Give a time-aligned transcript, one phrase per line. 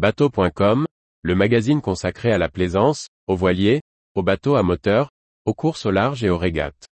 [0.00, 0.86] Bateau.com,
[1.20, 3.82] le magazine consacré à la plaisance, aux voiliers,
[4.14, 5.10] aux bateaux à moteur,
[5.44, 6.86] aux courses au large et aux régates.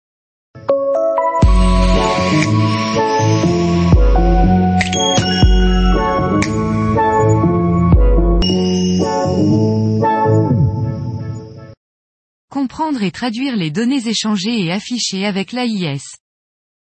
[12.50, 16.02] Comprendre et traduire les données échangées et affichées avec l'AIS.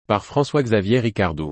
[0.07, 1.51] Par François-Xavier Ricardou.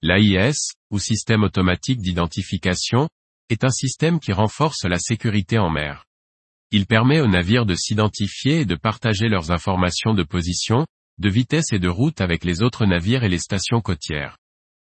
[0.00, 3.06] L'AIS, ou système automatique d'identification,
[3.50, 6.04] est un système qui renforce la sécurité en mer.
[6.70, 10.86] Il permet aux navires de s'identifier et de partager leurs informations de position,
[11.18, 14.36] de vitesse et de route avec les autres navires et les stations côtières.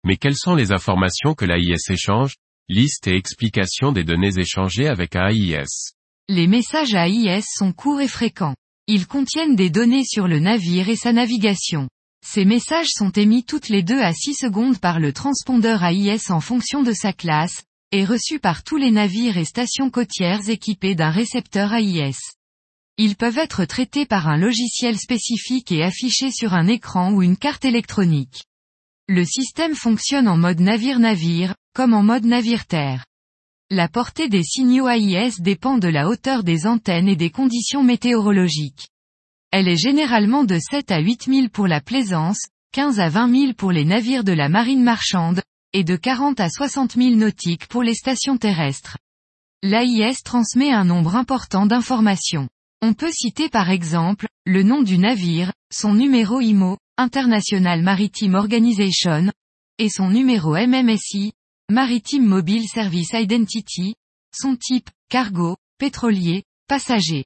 [0.06, 2.36] Mais quelles sont les informations que l'AIS échange
[2.68, 5.94] Liste et explication des données échangées avec AIS.
[6.28, 8.56] Les messages AIS sont courts et fréquents.
[8.88, 11.90] Ils contiennent des données sur le navire et sa navigation.
[12.26, 16.40] Ces messages sont émis toutes les 2 à 6 secondes par le transpondeur AIS en
[16.40, 21.12] fonction de sa classe, et reçus par tous les navires et stations côtières équipés d'un
[21.12, 22.18] récepteur AIS.
[22.98, 27.38] Ils peuvent être traités par un logiciel spécifique et affichés sur un écran ou une
[27.38, 28.44] carte électronique.
[29.08, 33.06] Le système fonctionne en mode navire-navire, comme en mode navire-terre.
[33.70, 38.90] La portée des signaux AIS dépend de la hauteur des antennes et des conditions météorologiques.
[39.52, 42.42] Elle est généralement de 7 à 8 000 pour la plaisance,
[42.74, 45.42] 15 à 20 000 pour les navires de la marine marchande,
[45.76, 48.98] et de 40 à 60 000 nautiques pour les stations terrestres.
[49.62, 52.48] L'AIS transmet un nombre important d'informations.
[52.82, 59.30] On peut citer par exemple, le nom du navire, son numéro IMO, International Maritime Organization,
[59.78, 61.34] et son numéro MMSI,
[61.70, 63.96] Maritime Mobile Service Identity,
[64.34, 67.26] son type, cargo, pétrolier, passager.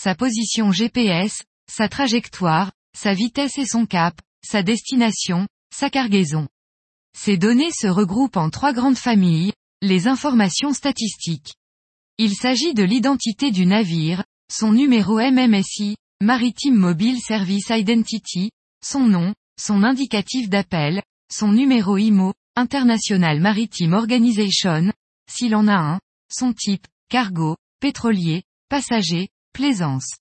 [0.00, 6.48] Sa position GPS, sa trajectoire, sa vitesse et son cap, sa destination, sa cargaison.
[7.16, 11.54] Ces données se regroupent en trois grandes familles, les informations statistiques.
[12.18, 18.50] Il s'agit de l'identité du navire, son numéro MMSI, Maritime Mobile Service Identity,
[18.84, 24.92] son nom, son indicatif d'appel, son numéro IMO, International Maritime Organization,
[25.30, 26.00] s'il en a un,
[26.30, 30.18] son type, cargo, pétrolier, passager, plaisance.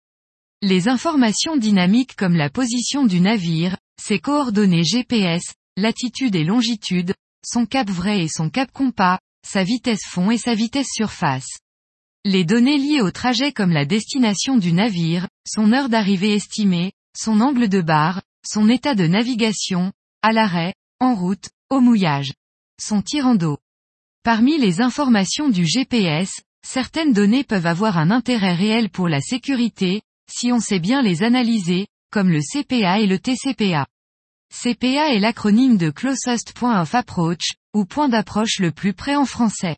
[0.62, 7.14] Les informations dynamiques comme la position du navire, ses coordonnées GPS, latitude et longitude,
[7.46, 11.60] son cap vrai et son cap compas, sa vitesse fond et sa vitesse surface.
[12.24, 17.42] Les données liées au trajet comme la destination du navire, son heure d'arrivée estimée, son
[17.42, 22.34] angle de barre, son état de navigation, à l'arrêt, en route, au mouillage.
[22.80, 23.58] Son tirant d'eau.
[24.24, 30.02] Parmi les informations du GPS, certaines données peuvent avoir un intérêt réel pour la sécurité,
[30.32, 33.88] si on sait bien les analyser, comme le CPA et le TCPA.
[34.54, 39.26] CPA est l'acronyme de Closest Point of Approach, ou point d'approche le plus près en
[39.26, 39.78] français.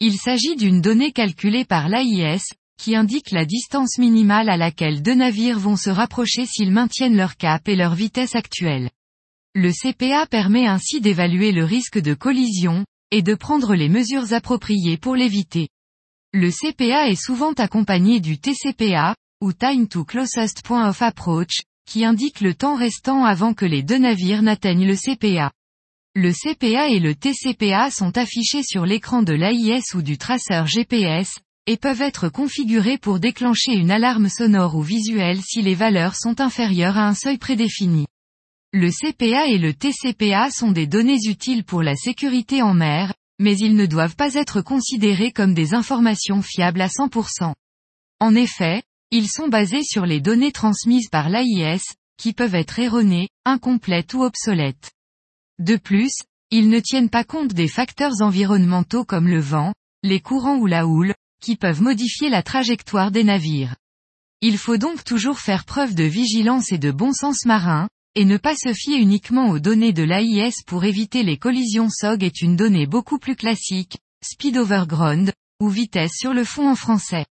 [0.00, 2.42] Il s'agit d'une donnée calculée par l'AIS,
[2.76, 7.36] qui indique la distance minimale à laquelle deux navires vont se rapprocher s'ils maintiennent leur
[7.36, 8.90] cap et leur vitesse actuelle.
[9.54, 14.96] Le CPA permet ainsi d'évaluer le risque de collision, et de prendre les mesures appropriées
[14.96, 15.68] pour l'éviter.
[16.32, 22.04] Le CPA est souvent accompagné du TCPA, ou Time to Closest Point of Approach, qui
[22.04, 25.50] indique le temps restant avant que les deux navires n'atteignent le CPA.
[26.14, 31.40] Le CPA et le TCPA sont affichés sur l'écran de l'AIS ou du traceur GPS,
[31.66, 36.40] et peuvent être configurés pour déclencher une alarme sonore ou visuelle si les valeurs sont
[36.40, 38.06] inférieures à un seuil prédéfini.
[38.72, 43.58] Le CPA et le TCPA sont des données utiles pour la sécurité en mer, mais
[43.58, 47.52] ils ne doivent pas être considérés comme des informations fiables à 100%.
[48.20, 51.82] En effet, ils sont basés sur les données transmises par l'AIS,
[52.16, 54.92] qui peuvent être erronées, incomplètes ou obsolètes.
[55.58, 56.12] De plus,
[56.50, 59.72] ils ne tiennent pas compte des facteurs environnementaux comme le vent,
[60.02, 63.76] les courants ou la houle, qui peuvent modifier la trajectoire des navires.
[64.42, 68.36] Il faut donc toujours faire preuve de vigilance et de bon sens marin, et ne
[68.36, 72.56] pas se fier uniquement aux données de l'AIS pour éviter les collisions SOG est une
[72.56, 77.26] donnée beaucoup plus classique, speed over ground, ou vitesse sur le fond en français.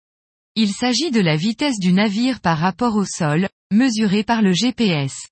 [0.57, 5.27] Il s'agit de la vitesse du navire par rapport au sol, mesurée par le GPS.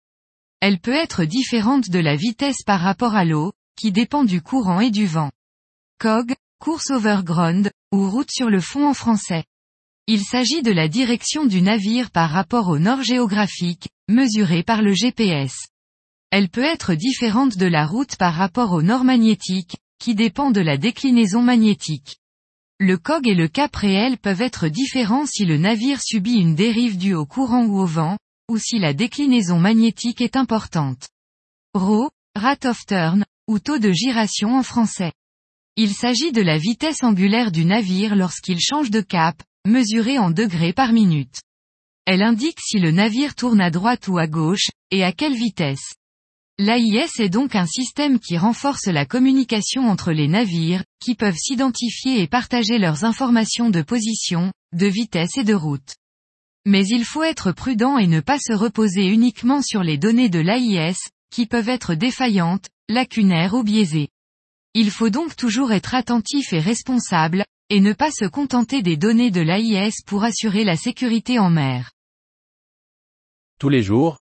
[0.60, 4.82] Elle peut être différente de la vitesse par rapport à l'eau, qui dépend du courant
[4.82, 5.32] et du vent.
[6.00, 9.46] COG, course over ground, ou route sur le fond en français.
[10.08, 14.94] Il s'agit de la direction du navire par rapport au nord géographique, mesurée par le
[14.94, 15.68] GPS.
[16.32, 20.60] Elle peut être différente de la route par rapport au nord magnétique, qui dépend de
[20.60, 22.18] la déclinaison magnétique.
[22.80, 26.98] Le COG et le cap réel peuvent être différents si le navire subit une dérive
[26.98, 28.18] due au courant ou au vent,
[28.50, 31.08] ou si la déclinaison magnétique est importante.
[31.74, 35.14] Rho, rate of turn, ou taux de giration en français.
[35.76, 40.74] Il s'agit de la vitesse angulaire du navire lorsqu'il change de cap, mesurée en degrés
[40.74, 41.42] par minute.
[42.06, 45.94] Elle indique si le navire tourne à droite ou à gauche, et à quelle vitesse.
[46.60, 52.22] L'AIS est donc un système qui renforce la communication entre les navires, qui peuvent s'identifier
[52.22, 55.96] et partager leurs informations de position, de vitesse et de route.
[56.66, 60.40] Mais il faut être prudent et ne pas se reposer uniquement sur les données de
[60.40, 60.98] l'AIS,
[61.32, 64.10] qui peuvent être défaillantes, lacunaires ou biaisées.
[64.76, 69.32] Il faut donc toujours être attentif et responsable, et ne pas se contenter des données
[69.32, 71.92] de l'AIS pour assurer la sécurité en mer.
[73.60, 74.20] Tous les jours,